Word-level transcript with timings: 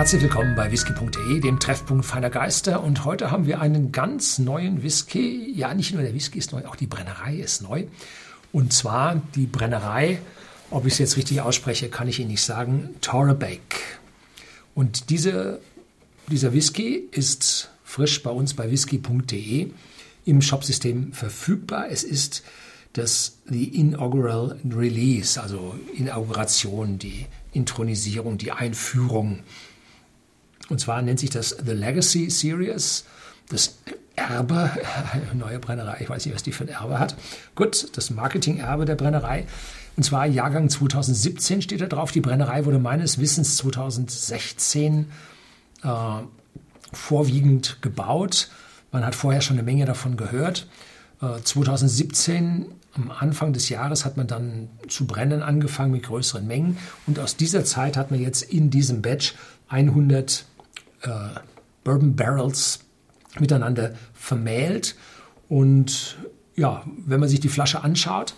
Herzlich 0.00 0.22
willkommen 0.22 0.54
bei 0.54 0.72
whisky.de, 0.72 1.40
dem 1.40 1.60
Treffpunkt 1.60 2.06
feiner 2.06 2.30
Geister. 2.30 2.82
Und 2.82 3.04
heute 3.04 3.30
haben 3.30 3.46
wir 3.46 3.60
einen 3.60 3.92
ganz 3.92 4.38
neuen 4.38 4.82
Whisky. 4.82 5.52
Ja, 5.54 5.74
nicht 5.74 5.92
nur 5.92 6.00
der 6.00 6.14
Whisky 6.14 6.38
ist 6.38 6.52
neu, 6.52 6.64
auch 6.64 6.74
die 6.74 6.86
Brennerei 6.86 7.34
ist 7.36 7.60
neu. 7.60 7.84
Und 8.50 8.72
zwar 8.72 9.20
die 9.34 9.44
Brennerei, 9.44 10.18
ob 10.70 10.86
ich 10.86 10.94
es 10.94 11.00
jetzt 11.00 11.18
richtig 11.18 11.42
ausspreche, 11.42 11.90
kann 11.90 12.08
ich 12.08 12.18
Ihnen 12.18 12.30
nicht 12.30 12.40
sagen, 12.40 12.94
Torabake. 13.02 13.76
Und 14.74 15.10
diese, 15.10 15.60
dieser 16.28 16.54
Whisky 16.54 17.06
ist 17.10 17.68
frisch 17.84 18.22
bei 18.22 18.30
uns 18.30 18.54
bei 18.54 18.70
whisky.de 18.70 19.68
im 20.24 20.40
Shopsystem 20.40 21.12
verfügbar. 21.12 21.90
Es 21.90 22.04
ist 22.04 22.42
das 22.94 23.36
die 23.50 23.78
Inaugural 23.78 24.58
Release, 24.64 25.38
also 25.38 25.74
Inauguration, 25.94 26.98
die 26.98 27.26
Intronisierung, 27.52 28.38
die 28.38 28.52
Einführung 28.52 29.40
und 30.70 30.80
zwar 30.80 31.02
nennt 31.02 31.20
sich 31.20 31.30
das 31.30 31.56
The 31.64 31.72
Legacy 31.72 32.30
Series. 32.30 33.04
Das 33.48 33.76
Erbe, 34.16 34.70
neue 35.34 35.58
Brennerei, 35.58 35.98
ich 36.00 36.08
weiß 36.08 36.24
nicht, 36.24 36.34
was 36.34 36.42
die 36.42 36.52
für 36.52 36.64
ein 36.64 36.68
Erbe 36.68 36.98
hat. 36.98 37.16
Gut, 37.54 37.96
das 37.96 38.10
Marketing-Erbe 38.10 38.84
der 38.84 38.94
Brennerei. 38.94 39.46
Und 39.96 40.04
zwar 40.04 40.26
Jahrgang 40.26 40.68
2017 40.68 41.62
steht 41.62 41.80
da 41.80 41.86
drauf. 41.86 42.12
Die 42.12 42.20
Brennerei 42.20 42.64
wurde 42.64 42.78
meines 42.78 43.18
Wissens 43.18 43.56
2016 43.56 45.06
äh, 45.82 45.88
vorwiegend 46.92 47.82
gebaut. 47.82 48.48
Man 48.92 49.04
hat 49.04 49.14
vorher 49.14 49.40
schon 49.40 49.56
eine 49.56 49.64
Menge 49.64 49.84
davon 49.84 50.16
gehört. 50.16 50.68
Äh, 51.20 51.40
2017, 51.42 52.66
am 52.94 53.10
Anfang 53.10 53.52
des 53.52 53.68
Jahres, 53.68 54.04
hat 54.04 54.16
man 54.16 54.26
dann 54.26 54.68
zu 54.88 55.06
brennen 55.06 55.42
angefangen 55.42 55.92
mit 55.92 56.04
größeren 56.04 56.46
Mengen. 56.46 56.78
Und 57.06 57.18
aus 57.18 57.36
dieser 57.36 57.64
Zeit 57.64 57.96
hat 57.96 58.10
man 58.10 58.20
jetzt 58.20 58.42
in 58.42 58.70
diesem 58.70 59.02
Batch 59.02 59.34
100 59.68 60.44
äh, 61.02 61.08
Bourbon 61.84 62.16
Barrels 62.16 62.80
miteinander 63.38 63.94
vermählt. 64.14 64.96
Und 65.48 66.18
ja, 66.56 66.84
wenn 67.06 67.20
man 67.20 67.28
sich 67.28 67.40
die 67.40 67.48
Flasche 67.48 67.82
anschaut, 67.82 68.34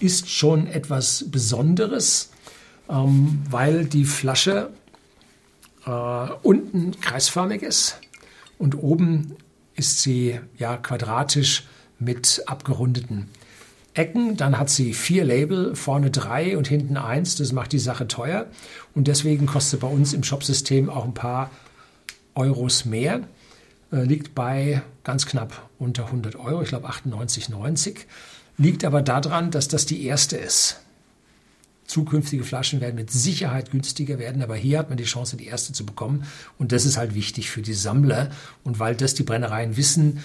ist 0.00 0.30
schon 0.30 0.66
etwas 0.66 1.30
Besonderes, 1.30 2.30
ähm, 2.88 3.42
weil 3.50 3.84
die 3.84 4.04
Flasche 4.04 4.70
äh, 5.86 5.90
unten 6.42 7.00
kreisförmig 7.00 7.62
ist 7.62 8.00
und 8.58 8.76
oben 8.76 9.36
ist 9.76 10.02
sie 10.02 10.40
ja 10.56 10.76
quadratisch 10.76 11.64
mit 11.98 12.42
abgerundeten 12.46 13.28
Ecken. 13.94 14.36
Dann 14.36 14.58
hat 14.58 14.70
sie 14.70 14.92
vier 14.92 15.24
Label, 15.24 15.74
vorne 15.74 16.10
drei 16.10 16.56
und 16.56 16.68
hinten 16.68 16.96
eins. 16.96 17.36
Das 17.36 17.52
macht 17.52 17.72
die 17.72 17.78
Sache 17.78 18.08
teuer. 18.08 18.46
Und 18.94 19.08
deswegen 19.08 19.46
kostet 19.46 19.80
bei 19.80 19.86
uns 19.86 20.12
im 20.12 20.22
Shopsystem 20.22 20.90
auch 20.90 21.04
ein 21.04 21.14
paar 21.14 21.50
Euros 22.34 22.84
mehr, 22.84 23.20
äh, 23.92 24.02
liegt 24.02 24.34
bei 24.34 24.82
ganz 25.04 25.26
knapp 25.26 25.68
unter 25.78 26.06
100 26.06 26.36
Euro, 26.36 26.62
ich 26.62 26.68
glaube 26.68 26.88
98,90. 26.88 28.06
Liegt 28.56 28.84
aber 28.84 29.02
daran, 29.02 29.50
dass 29.50 29.68
das 29.68 29.86
die 29.86 30.04
erste 30.04 30.36
ist. 30.36 30.80
Zukünftige 31.86 32.44
Flaschen 32.44 32.80
werden 32.80 32.94
mit 32.94 33.10
Sicherheit 33.10 33.70
günstiger 33.70 34.18
werden, 34.18 34.42
aber 34.42 34.56
hier 34.56 34.78
hat 34.78 34.88
man 34.88 34.96
die 34.96 35.04
Chance, 35.04 35.36
die 35.36 35.46
erste 35.46 35.72
zu 35.72 35.84
bekommen. 35.84 36.24
Und 36.58 36.72
das 36.72 36.86
ist 36.86 36.96
halt 36.96 37.14
wichtig 37.14 37.50
für 37.50 37.62
die 37.62 37.74
Sammler. 37.74 38.30
Und 38.62 38.78
weil 38.78 38.94
das 38.94 39.14
die 39.14 39.22
Brennereien 39.22 39.76
wissen, 39.76 40.24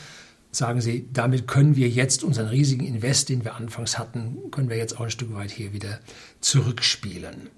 sagen 0.52 0.80
sie, 0.81 1.07
damit 1.11 1.47
können 1.47 1.75
wir 1.75 1.89
jetzt 1.89 2.23
unseren 2.23 2.47
riesigen 2.47 2.85
Invest, 2.85 3.30
den 3.30 3.43
wir 3.43 3.55
anfangs 3.55 3.99
hatten, 3.99 4.37
können 4.52 4.69
wir 4.69 4.77
jetzt 4.77 4.97
auch 4.97 5.02
ein 5.02 5.11
Stück 5.11 5.33
weit 5.33 5.52
hier 5.52 5.73
wieder 5.73 5.99
zurückspielen. 6.39 7.49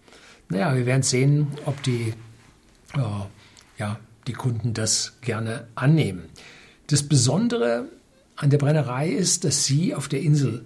Naja, 0.49 0.75
wir 0.75 0.85
werden 0.85 1.03
sehen, 1.03 1.47
ob 1.65 1.81
die 1.83 2.13
äh, 2.95 2.99
ja, 3.77 3.99
die 4.27 4.33
Kunden 4.33 4.73
das 4.73 5.13
gerne 5.21 5.67
annehmen. 5.75 6.23
Das 6.87 7.03
Besondere 7.03 7.85
an 8.35 8.49
der 8.49 8.57
Brennerei 8.57 9.09
ist, 9.09 9.43
dass 9.43 9.65
sie 9.65 9.95
auf 9.95 10.07
der 10.07 10.21
Insel 10.21 10.65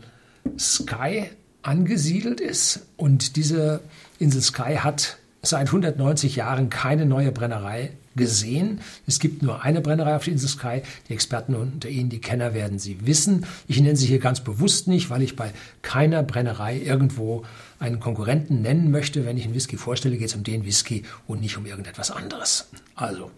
Sky 0.58 1.26
angesiedelt 1.62 2.40
ist 2.40 2.86
und 2.98 3.36
diese 3.36 3.82
Insel 4.20 4.42
Sky 4.42 4.78
hat 4.78 5.18
seit 5.48 5.68
190 5.68 6.36
Jahren 6.36 6.70
keine 6.70 7.06
neue 7.06 7.32
Brennerei 7.32 7.92
gesehen. 8.16 8.80
Es 9.08 9.20
gibt 9.20 9.44
nur 9.44 9.64
eine 9.64 9.82
Brennerei 9.82 10.16
auf 10.16 10.24
der 10.24 10.34
Insel 10.34 10.50
Sky. 10.50 10.82
Die 11.10 11.14
Experten 11.14 11.56
unter 11.56 11.90
Ihnen, 11.90 12.10
die 12.10 12.22
Kenner, 12.22 12.54
werden 12.54 12.80
sie 12.80 13.06
wissen. 13.06 13.46
Ich 13.68 13.80
nenne 13.80 13.96
sie 13.96 14.08
hier 14.08 14.20
ganz 14.20 14.40
bewusst 14.40 14.88
nicht, 14.88 15.10
weil 15.10 15.22
ich 15.22 15.36
bei 15.36 15.52
keiner 15.82 16.24
Brennerei 16.24 16.78
irgendwo 16.78 17.44
einen 17.80 18.00
Konkurrenten 18.00 18.62
nennen 18.62 18.92
möchte. 18.92 19.26
Wenn 19.26 19.38
ich 19.38 19.46
einen 19.46 19.54
Whisky 19.54 19.78
vorstelle, 19.78 20.18
geht 20.18 20.30
es 20.30 20.36
um 20.36 20.44
den 20.44 20.66
Whisky 20.66 21.04
und 21.28 21.42
nicht 21.42 21.58
um 21.58 21.66
irgendetwas 21.66 22.12
anderes. 22.12 22.70
Also, 22.96 23.32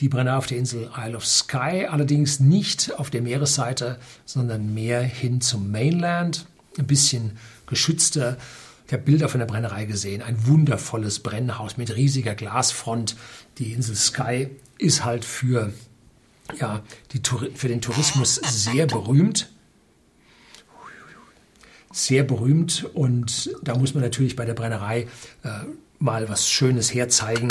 die 0.00 0.08
Brennerei 0.08 0.36
auf 0.36 0.46
der 0.46 0.58
Insel 0.58 0.90
Isle 0.96 1.16
of 1.16 1.26
Skye, 1.26 1.86
allerdings 1.86 2.40
nicht 2.40 2.98
auf 2.98 3.10
der 3.10 3.22
Meeresseite, 3.22 3.98
sondern 4.24 4.74
mehr 4.74 5.02
hin 5.02 5.40
zum 5.40 5.70
Mainland, 5.70 6.46
ein 6.78 6.86
bisschen 6.86 7.32
geschützter 7.66 8.36
ich 8.86 8.92
habe 8.92 9.02
Bilder 9.02 9.28
von 9.28 9.40
der 9.40 9.46
Brennerei 9.46 9.84
gesehen. 9.84 10.22
Ein 10.22 10.46
wundervolles 10.46 11.20
Brennhaus 11.20 11.76
mit 11.76 11.94
riesiger 11.96 12.34
Glasfront. 12.34 13.16
Die 13.58 13.72
Insel 13.72 13.96
Sky 13.96 14.48
ist 14.78 15.04
halt 15.04 15.24
für, 15.24 15.72
ja, 16.60 16.82
die, 17.12 17.20
für 17.54 17.68
den 17.68 17.80
Tourismus 17.80 18.36
sehr 18.36 18.86
berühmt. 18.86 19.50
Sehr 21.92 22.22
berühmt 22.24 22.84
und 22.94 23.50
da 23.62 23.76
muss 23.76 23.94
man 23.94 24.02
natürlich 24.02 24.36
bei 24.36 24.44
der 24.44 24.54
Brennerei 24.54 25.08
äh, 25.42 25.48
mal 25.98 26.28
was 26.28 26.48
Schönes 26.48 26.92
herzeigen. 26.92 27.48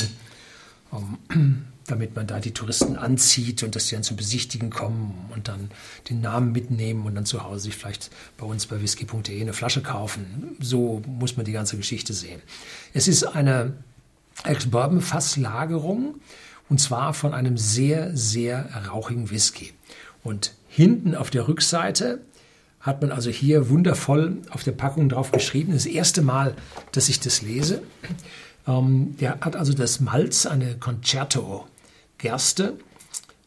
Ähm, 0.94 1.66
damit 1.88 2.16
man 2.16 2.28
da 2.28 2.40
die 2.40 2.52
Touristen 2.52 2.96
anzieht 2.96 3.64
und 3.64 3.76
dass 3.76 3.88
sie 3.88 3.96
dann 3.96 4.04
zum 4.04 4.18
Besichtigen 4.18 4.70
kommen 4.70 5.30
und 5.34 5.48
dann 5.48 5.70
den 6.10 6.22
Namen 6.22 6.52
mitnehmen 6.52 7.06
und 7.06 7.16
dann 7.16 7.26
zu 7.26 7.44
Hause 7.44 7.66
sich 7.66 7.76
vielleicht 7.76 8.10
bei 8.38 8.46
uns 8.46 8.66
bei 8.66 8.82
whisky.de 8.82 9.40
eine 9.40 9.54
Flasche 9.54 9.82
kaufen. 9.82 10.56
So 10.60 11.02
muss 11.06 11.38
man 11.38 11.46
die 11.46 11.52
ganze 11.52 11.78
Geschichte 11.78 12.14
sehen. 12.14 12.42
Es 12.94 13.08
ist 13.08 13.24
eine 13.24 13.74
Ex-Bourbon-Fasslagerung 14.44 16.16
und 16.70 16.82
zwar 16.82 17.14
von 17.14 17.34
einem 17.34 17.58
sehr, 17.58 18.16
sehr 18.18 18.70
rauchigen 18.88 19.30
Whisky. 19.30 19.74
Und 20.24 20.54
hinten 20.68 21.14
auf 21.16 21.30
der 21.30 21.48
Rückseite 21.48 22.22
hat 22.80 23.02
man 23.02 23.12
also 23.12 23.30
hier 23.30 23.70
wundervoll 23.70 24.42
auf 24.50 24.64
der 24.64 24.72
Packung 24.72 25.10
drauf 25.10 25.32
geschrieben. 25.32 25.74
Das 25.74 25.86
erste 25.86 26.22
Mal, 26.22 26.56
dass 26.92 27.10
ich 27.10 27.20
das 27.20 27.42
lese. 27.42 27.82
Ähm, 28.68 29.16
der 29.18 29.40
hat 29.42 29.56
also 29.56 29.74
das 29.74 30.00
Malz, 30.00 30.46
eine 30.46 30.76
Concerto 30.78 31.68
Gerste 32.26 32.80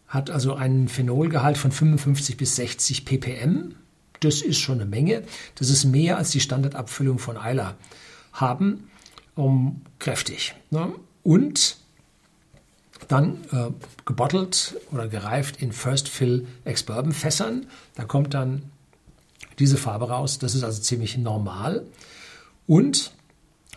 hat 0.06 0.31
also 0.31 0.55
einen 0.55 0.87
Phenolgehalt 0.87 1.59
von 1.59 1.72
55 1.72 2.37
bis 2.37 2.55
60 2.55 3.05
ppm. 3.05 3.75
Das 4.21 4.41
ist 4.41 4.59
schon 4.59 4.81
eine 4.81 4.89
Menge. 4.89 5.25
Das 5.56 5.69
ist 5.69 5.84
mehr 5.84 6.16
als 6.16 6.31
die 6.31 6.39
Standardabfüllung 6.39 7.19
von 7.19 7.37
Eiler 7.37 7.77
haben. 8.33 8.88
Um, 9.34 9.83
kräftig. 9.99 10.55
Ne? 10.71 10.93
Und 11.25 11.78
dann 13.09 13.38
äh, 13.50 13.71
gebottelt 14.05 14.77
oder 14.93 15.09
gereift 15.09 15.61
in 15.61 15.72
First 15.72 16.09
Fill 16.09 16.47
Ex-Bourbon 16.65 17.12
Fässern. 17.12 17.67
Da 17.97 18.05
kommt 18.05 18.33
dann 18.33 18.62
diese 19.59 19.77
Farbe 19.77 20.09
raus. 20.09 20.38
Das 20.38 20.55
ist 20.55 20.62
also 20.62 20.81
ziemlich 20.81 21.19
normal. 21.19 21.84
Und 22.69 23.11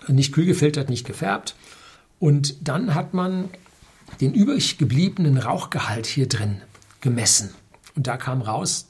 nicht 0.07 0.31
kühl 0.31 0.45
gefiltert, 0.45 0.89
nicht 0.89 1.07
gefärbt. 1.07 1.55
Und 2.19 2.67
dann 2.67 2.93
hat 2.93 3.15
man 3.15 3.49
den 4.19 4.33
übrig 4.33 4.77
gebliebenen 4.77 5.37
Rauchgehalt 5.37 6.05
hier 6.05 6.27
drin 6.27 6.61
gemessen. 6.99 7.51
Und 7.95 8.07
da 8.07 8.17
kam 8.17 8.41
raus 8.41 8.87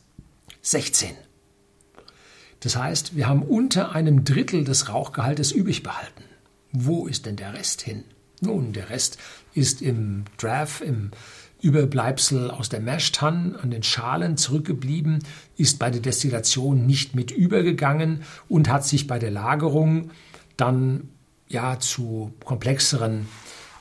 16. 0.61 1.11
Das 2.59 2.75
heißt, 2.75 3.15
wir 3.15 3.27
haben 3.27 3.41
unter 3.41 3.93
einem 3.93 4.23
Drittel 4.23 4.63
des 4.63 4.89
Rauchgehaltes 4.89 5.51
übrig 5.51 5.83
behalten. 5.83 6.23
Wo 6.71 7.07
ist 7.07 7.25
denn 7.25 7.35
der 7.35 7.53
Rest 7.53 7.81
hin? 7.81 8.03
Nun, 8.39 8.73
der 8.73 8.89
Rest 8.89 9.17
ist 9.53 9.81
im 9.81 10.25
Draft, 10.37 10.81
im 10.81 11.11
Überbleibsel 11.61 12.49
aus 12.49 12.69
der 12.69 12.79
Mash-Tun 12.79 13.55
an 13.55 13.71
den 13.71 13.83
Schalen 13.83 14.37
zurückgeblieben, 14.37 15.19
ist 15.57 15.79
bei 15.79 15.91
der 15.91 16.01
Destillation 16.01 16.85
nicht 16.85 17.13
mit 17.15 17.31
übergegangen 17.31 18.23
und 18.49 18.69
hat 18.69 18.85
sich 18.85 19.07
bei 19.07 19.19
der 19.19 19.31
Lagerung 19.31 20.11
dann 20.57 21.09
ja 21.47 21.79
zu 21.79 22.33
komplexeren 22.45 23.27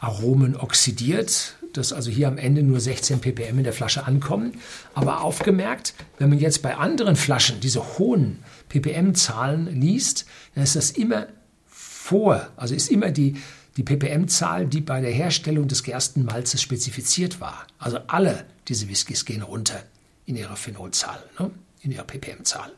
Aromen 0.00 0.56
oxidiert, 0.56 1.54
dass 1.74 1.92
also 1.92 2.10
hier 2.10 2.26
am 2.26 2.38
Ende 2.38 2.62
nur 2.62 2.80
16 2.80 3.20
ppm 3.20 3.58
in 3.58 3.64
der 3.64 3.72
Flasche 3.72 4.06
ankommen. 4.06 4.54
Aber 4.94 5.20
aufgemerkt, 5.20 5.94
wenn 6.18 6.30
man 6.30 6.38
jetzt 6.38 6.62
bei 6.62 6.76
anderen 6.76 7.16
Flaschen 7.16 7.60
diese 7.60 7.98
hohen 7.98 8.38
ppm-Zahlen 8.68 9.80
liest, 9.80 10.26
dann 10.54 10.64
ist 10.64 10.74
das 10.74 10.90
immer 10.90 11.26
vor, 11.66 12.48
also 12.56 12.74
ist 12.74 12.90
immer 12.90 13.10
die, 13.10 13.36
die 13.76 13.82
ppm-Zahl, 13.82 14.66
die 14.66 14.80
bei 14.80 15.00
der 15.00 15.12
Herstellung 15.12 15.68
des 15.68 15.82
Gerstenmalzes 15.84 16.60
spezifiziert 16.60 17.40
war. 17.40 17.66
Also 17.78 17.98
alle 18.08 18.46
diese 18.68 18.88
Whiskys 18.88 19.24
gehen 19.24 19.42
runter 19.42 19.82
in 20.26 20.36
ihrer 20.36 20.56
Phenolzahl, 20.56 21.22
ne? 21.38 21.50
in 21.82 21.92
ihrer 21.92 22.04
ppm-Zahl. 22.04 22.72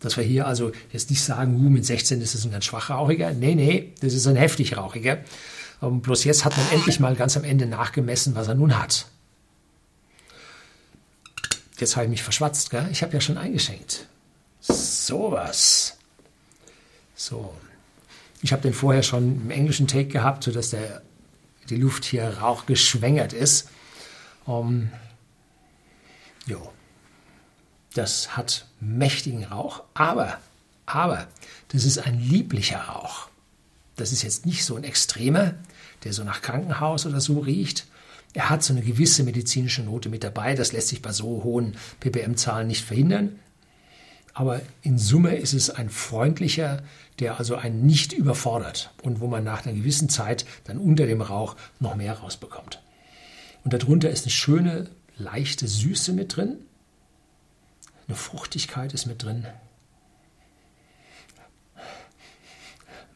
Dass 0.00 0.16
wir 0.16 0.24
hier 0.24 0.46
also 0.46 0.72
jetzt 0.92 1.10
nicht 1.10 1.22
sagen, 1.22 1.56
uh, 1.56 1.70
mit 1.70 1.84
16 1.84 2.20
ist 2.20 2.34
es 2.34 2.44
ein 2.44 2.52
ganz 2.52 2.66
schwach 2.66 2.90
rauchiger. 2.90 3.32
Nee, 3.32 3.54
nee, 3.54 3.92
das 4.00 4.14
ist 4.14 4.26
ein 4.26 4.36
heftig 4.36 4.76
rauchiger. 4.76 5.18
Ähm, 5.82 6.00
bloß 6.00 6.24
jetzt 6.24 6.44
hat 6.44 6.56
man 6.56 6.68
endlich 6.70 7.00
mal 7.00 7.14
ganz 7.14 7.36
am 7.36 7.44
Ende 7.44 7.66
nachgemessen, 7.66 8.34
was 8.34 8.48
er 8.48 8.54
nun 8.54 8.78
hat. 8.78 9.06
Jetzt 11.78 11.96
habe 11.96 12.06
ich 12.06 12.10
mich 12.10 12.22
verschwatzt, 12.22 12.70
gell? 12.70 12.88
Ich 12.90 13.02
habe 13.02 13.12
ja 13.12 13.20
schon 13.20 13.38
eingeschenkt. 13.38 14.06
Sowas. 14.60 15.96
So. 17.14 17.54
Ich 18.42 18.52
habe 18.52 18.62
den 18.62 18.74
vorher 18.74 19.02
schon 19.02 19.42
im 19.42 19.50
englischen 19.50 19.86
Take 19.86 20.06
gehabt, 20.08 20.44
sodass 20.44 20.70
der, 20.70 21.02
die 21.68 21.76
Luft 21.76 22.04
hier 22.04 22.38
rauchgeschwängert 22.38 23.32
ist. 23.32 23.68
Um, 24.44 24.90
jo. 26.46 26.72
Das 27.94 28.36
hat 28.36 28.66
mächtigen 28.80 29.44
Rauch, 29.44 29.82
aber, 29.94 30.38
aber, 30.86 31.26
das 31.68 31.84
ist 31.84 31.98
ein 31.98 32.18
lieblicher 32.18 32.80
Rauch. 32.80 33.28
Das 33.98 34.12
ist 34.12 34.22
jetzt 34.22 34.46
nicht 34.46 34.64
so 34.64 34.76
ein 34.76 34.84
extremer, 34.84 35.54
der 36.04 36.12
so 36.12 36.24
nach 36.24 36.40
Krankenhaus 36.40 37.04
oder 37.04 37.20
so 37.20 37.40
riecht. 37.40 37.86
Er 38.32 38.48
hat 38.48 38.62
so 38.62 38.72
eine 38.72 38.82
gewisse 38.82 39.24
medizinische 39.24 39.82
Note 39.82 40.08
mit 40.08 40.22
dabei. 40.22 40.54
Das 40.54 40.72
lässt 40.72 40.88
sich 40.88 41.02
bei 41.02 41.12
so 41.12 41.42
hohen 41.42 41.76
ppm-Zahlen 42.00 42.68
nicht 42.68 42.84
verhindern. 42.84 43.38
Aber 44.34 44.60
in 44.82 44.98
Summe 44.98 45.34
ist 45.34 45.52
es 45.52 45.68
ein 45.68 45.90
freundlicher, 45.90 46.82
der 47.18 47.38
also 47.38 47.56
einen 47.56 47.84
nicht 47.86 48.12
überfordert 48.12 48.92
und 49.02 49.18
wo 49.18 49.26
man 49.26 49.42
nach 49.42 49.66
einer 49.66 49.74
gewissen 49.74 50.08
Zeit 50.08 50.46
dann 50.64 50.78
unter 50.78 51.06
dem 51.06 51.20
Rauch 51.20 51.56
noch 51.80 51.96
mehr 51.96 52.12
rausbekommt. 52.12 52.80
Und 53.64 53.72
darunter 53.72 54.10
ist 54.10 54.24
eine 54.24 54.30
schöne, 54.30 54.90
leichte 55.16 55.66
Süße 55.66 56.12
mit 56.12 56.36
drin. 56.36 56.58
Eine 58.06 58.16
Fruchtigkeit 58.16 58.94
ist 58.94 59.06
mit 59.06 59.24
drin. 59.24 59.44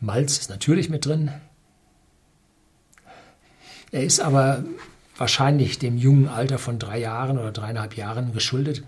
Malz 0.03 0.39
ist 0.39 0.51
natürlich 0.51 0.91
mit 0.91 1.07
drin. 1.07 1.31
Er 3.93 4.03
ist 4.03 4.21
aber 4.21 4.65
wahrscheinlich 5.17 5.79
dem 5.79 5.97
jungen 5.97 6.29
Alter 6.29 6.59
von 6.59 6.81
drei 6.81 6.99
Jahren 6.99 7.39
oder 7.39 7.53
dreieinhalb 7.53 7.97
Jahren 7.97 8.33
geschuldet, 8.33 8.83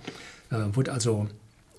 äh, 0.50 0.56
wird 0.72 0.88
also 0.88 1.28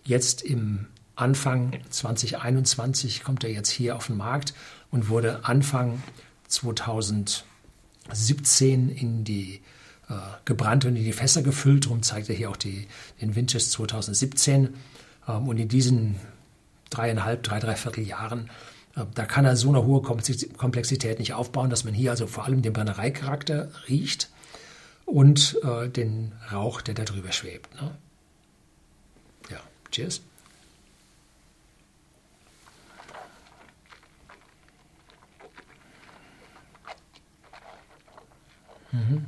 jetzt 0.06 0.42
im 0.42 0.88
Anfang 1.16 1.82
2021 1.90 3.24
kommt 3.24 3.44
er 3.44 3.52
jetzt 3.52 3.70
hier 3.70 3.98
auf 3.98 4.08
den 4.08 4.18
Markt 4.18 4.54
und 4.90 5.10
wurde 5.10 5.44
Anfang 5.44 6.02
2017 6.48 8.90
in 8.90 9.26
die 9.26 9.60
äh, 10.08 10.14
gebrannt 10.46 10.86
und 10.86 10.96
in 10.96 11.04
die 11.04 11.14
Fässer 11.14 11.42
gefüllt. 11.42 11.86
Darum 11.86 12.04
zeigt 12.04 12.30
er 12.30 12.36
hier 12.36 12.50
auch 12.50 12.58
die, 12.58 12.88
den 13.20 13.36
Vintage 13.36 13.66
2017. 13.66 14.76
Ähm, 15.28 15.48
und 15.48 15.58
in 15.58 15.68
diesen 15.68 16.16
dreieinhalb, 16.90 17.44
drei, 17.44 17.60
dreiviertel 17.60 18.06
Jahren, 18.06 18.50
da 18.96 19.26
kann 19.26 19.44
er 19.44 19.58
so 19.58 19.70
eine 19.70 19.84
hohe 19.84 20.02
Komplexität 20.02 21.20
nicht 21.20 21.34
aufbauen, 21.34 21.70
dass 21.70 21.84
man 21.84 21.94
hier 21.94 22.12
also 22.12 22.28
vor 22.28 22.46
allem 22.46 22.62
den 22.62 22.72
Brennereicharakter 22.72 23.70
riecht 23.90 24.30
und 25.06 25.60
äh, 25.64 25.90
den 25.90 26.32
Rauch, 26.52 26.82
der 26.82 26.94
da 26.94 27.04
drüber 27.04 27.32
schwebt. 27.34 27.74
Ne? 27.82 27.92
Ja, 29.50 29.60
cheers. 29.92 30.22
Mhm. 38.94 39.26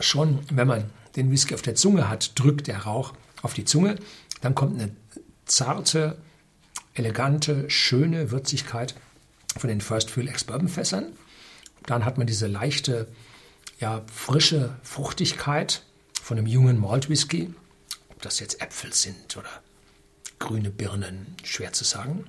Schon, 0.00 0.40
wenn 0.50 0.66
man 0.66 0.90
den 1.18 1.30
Whisky 1.30 1.54
auf 1.54 1.62
der 1.62 1.74
Zunge 1.74 2.08
hat, 2.08 2.38
drückt 2.38 2.68
der 2.68 2.84
Rauch 2.84 3.12
auf 3.42 3.52
die 3.52 3.64
Zunge. 3.64 3.96
Dann 4.40 4.54
kommt 4.54 4.80
eine 4.80 4.94
zarte, 5.44 6.16
elegante, 6.94 7.68
schöne 7.68 8.30
Würzigkeit 8.30 8.94
von 9.56 9.68
den 9.68 9.80
First 9.80 10.10
Fill 10.10 10.28
Ex 10.28 10.44
Bourbon 10.44 10.68
Fässern. 10.68 11.12
Dann 11.86 12.04
hat 12.04 12.18
man 12.18 12.26
diese 12.26 12.46
leichte, 12.46 13.08
ja, 13.80 14.02
frische 14.12 14.76
Fruchtigkeit 14.82 15.82
von 16.22 16.38
einem 16.38 16.46
jungen 16.46 16.80
Malt 16.80 17.08
Whisky. 17.08 17.52
Ob 18.10 18.22
das 18.22 18.40
jetzt 18.40 18.60
Äpfel 18.60 18.92
sind 18.92 19.36
oder 19.36 19.50
grüne 20.38 20.70
Birnen, 20.70 21.34
schwer 21.42 21.72
zu 21.72 21.84
sagen. 21.84 22.26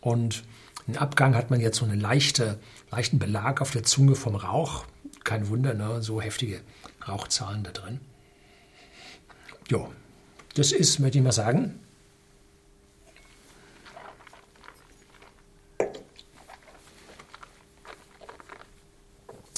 Und 0.00 0.44
im 0.86 0.96
Abgang 0.96 1.34
hat 1.34 1.50
man 1.50 1.60
jetzt 1.60 1.78
so 1.78 1.84
einen 1.84 2.00
leichte, 2.00 2.58
leichten 2.90 3.18
Belag 3.18 3.60
auf 3.60 3.70
der 3.70 3.84
Zunge 3.84 4.14
vom 4.14 4.34
Rauch. 4.34 4.84
Kein 5.24 5.48
Wunder, 5.48 5.74
ne? 5.74 6.02
so 6.02 6.20
heftige 6.20 6.60
Rauchzahlen 7.06 7.62
da 7.64 7.70
drin. 7.70 8.00
Jo, 9.68 9.92
das 10.54 10.72
ist, 10.72 10.98
möchte 10.98 11.18
ich 11.18 11.24
mal 11.24 11.32
sagen, 11.32 11.78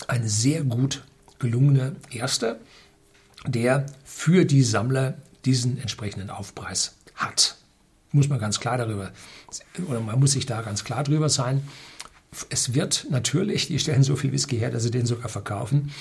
ein 0.09 0.29
sehr 0.29 0.65
gut 0.65 1.05
gelungener 1.39 1.93
erster, 2.11 2.59
der 3.47 3.87
für 4.05 4.45
die 4.45 4.63
Sammler 4.63 5.15
diesen 5.45 5.81
entsprechenden 5.81 6.31
Aufpreis 6.31 6.97
hat 7.15 7.57
muss 8.13 8.29
man 8.29 8.39
ganz 8.39 8.61
klar 8.61 8.79
darüber, 8.79 9.13
oder 9.89 10.01
man 10.01 10.19
muss 10.19 10.33
sich 10.33 10.47
da 10.47 10.63
ganz 10.63 10.85
klar 10.85 11.05
drüber 11.05 11.29
sein. 11.29 11.67
Es 12.49 12.75
wird 12.75 13.07
natürlich, 13.11 13.67
die 13.67 13.79
stellen 13.79 14.03
so 14.03 14.15
viel 14.17 14.33
Whisky 14.33 14.59
her, 14.59 14.71
dass 14.71 14.85
sie 14.85 14.91
den 14.91 15.07
sogar 15.07 15.29
verkaufen. 15.29 15.93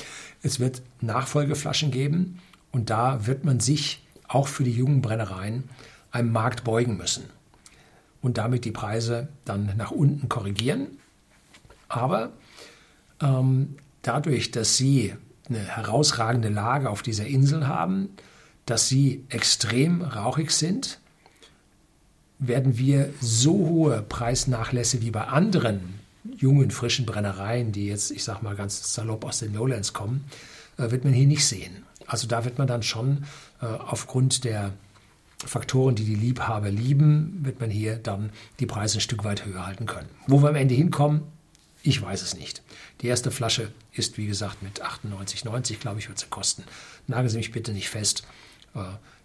Es 0.44 0.60
wird 0.60 0.82
Nachfolgeflaschen 1.02 1.92
geben 1.92 2.40
und 2.72 2.90
da 2.90 3.26
wird 3.26 3.46
man 3.46 3.60
sich 3.60 4.06
auch 4.28 4.48
für 4.48 4.64
die 4.64 4.72
jungen 4.72 5.02
Brennereien 5.02 5.64
einem 6.12 6.32
Markt 6.32 6.64
beugen 6.64 6.98
müssen 6.98 7.24
und 8.22 8.38
damit 8.38 8.66
die 8.66 8.72
Preise 8.72 9.30
dann 9.46 9.74
nach 9.78 9.92
unten 9.92 10.30
korrigieren. 10.30 10.88
Aber 11.88 12.32
ähm, 13.22 13.76
dadurch, 14.04 14.52
dass 14.52 14.78
sie 14.78 15.16
eine 15.48 15.60
herausragende 15.60 16.50
Lage 16.50 16.90
auf 16.90 17.02
dieser 17.02 17.26
Insel 17.26 17.68
haben, 17.68 18.10
dass 18.66 18.88
sie 18.88 19.26
extrem 19.30 20.04
rauchig 20.04 20.52
sind, 20.52 21.00
werden 22.38 22.78
wir 22.78 23.12
so 23.20 23.52
hohe 23.54 24.04
Preisnachlässe 24.04 25.02
wie 25.02 25.12
bei 25.12 25.26
anderen 25.26 25.99
jungen, 26.24 26.72
frischen 26.72 27.06
Brennereien, 27.06 27.72
die 27.72 27.88
jetzt, 27.88 28.12
ich 28.12 28.24
sag 28.24 28.42
mal 28.42 28.56
ganz 28.56 28.94
salopp 28.94 29.26
aus 29.26 29.40
den 29.40 29.54
Lowlands 29.54 29.94
kommen, 29.94 30.26
äh, 30.78 30.92
wird 30.92 31.04
man 31.04 31.14
hier 31.14 31.28
nicht 31.28 31.46
sehen. 31.46 31.84
Also 32.08 32.28
da 32.28 32.46
wird 32.46 32.58
man 32.58 32.68
dann 32.68 32.84
schon 32.84 33.26
äh, 33.62 33.66
aufgrund 33.66 34.44
der 34.44 34.74
Faktoren, 35.46 35.96
die 35.96 36.04
die 36.04 36.16
Liebhaber 36.16 36.70
lieben, 36.70 37.40
wird 37.44 37.62
man 37.62 37.70
hier 37.70 37.96
dann 37.96 38.32
die 38.60 38.66
Preise 38.66 38.98
ein 38.98 39.02
Stück 39.02 39.24
weit 39.24 39.46
höher 39.46 39.66
halten 39.66 39.86
können. 39.86 40.10
Wo 40.28 40.42
wir 40.42 40.50
am 40.50 40.56
Ende 40.56 40.76
hinkommen, 40.76 41.22
ich 41.82 42.02
weiß 42.02 42.22
es 42.22 42.36
nicht. 42.36 42.62
Die 43.02 43.08
erste 43.08 43.32
Flasche 43.32 43.72
ist, 43.94 44.18
wie 44.18 44.28
gesagt, 44.28 44.62
mit 44.62 44.84
98,90, 44.84 45.80
glaube 45.80 46.00
ich, 46.00 46.10
wird 46.10 46.20
sie 46.20 46.28
kosten. 46.28 46.64
Nageln 47.08 47.30
Sie 47.30 47.38
mich 47.38 47.54
bitte 47.54 47.72
nicht 47.72 47.90
fest. 47.90 48.28
Äh, 48.76 48.82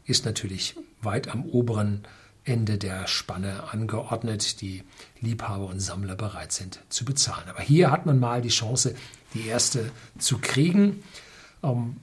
ist 0.07 0.25
natürlich 0.25 0.77
weit 1.03 1.29
am 1.29 1.45
oberen 1.47 2.07
Ende 2.45 2.77
der 2.77 3.07
Spanne 3.07 3.65
angeordnet, 3.73 4.61
die 4.61 4.83
Liebhaber 5.21 5.67
und 5.67 5.81
Sammler 5.81 6.15
bereit 6.15 6.53
sind 6.53 6.81
zu 6.91 7.05
bezahlen. 7.05 7.49
Aber 7.49 7.63
hier 7.63 7.91
hat 7.91 8.07
man 8.07 8.21
mal 8.21 8.43
die 8.43 8.51
Chance, 8.51 8.95
die 9.33 9.47
erste 9.47 9.91
zu 10.19 10.39
kriegen, 10.39 11.03
ähm, 11.63 11.97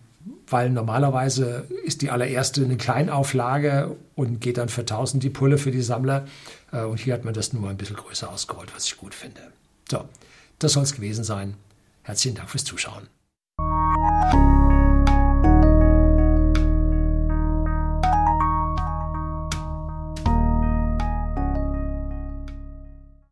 weil 0.48 0.70
normalerweise 0.70 1.68
ist 1.84 2.02
die 2.02 2.10
allererste 2.10 2.64
eine 2.64 2.78
Kleinauflage 2.78 3.96
und 4.16 4.42
geht 4.42 4.58
dann 4.58 4.70
für 4.70 4.82
1000 4.82 5.24
die 5.24 5.30
Pulle 5.30 5.58
für 5.58 5.72
die 5.72 5.82
Sammler. 5.82 6.28
Äh, 6.72 6.84
und 6.84 7.00
hier 7.00 7.14
hat 7.14 7.24
man 7.24 7.34
das 7.34 7.54
nur 7.54 7.62
mal 7.62 7.70
ein 7.70 7.78
bisschen 7.78 7.96
größer 7.96 8.30
ausgerollt, 8.30 8.74
was 8.76 8.86
ich 8.86 8.98
gut 8.98 9.14
finde. 9.14 9.42
So, 9.90 10.08
das 10.60 10.74
soll 10.74 10.84
es 10.84 10.94
gewesen 10.94 11.24
sein. 11.24 11.56
Herzlichen 12.04 12.36
Dank 12.36 12.50
fürs 12.50 12.64
Zuschauen. 12.64 13.08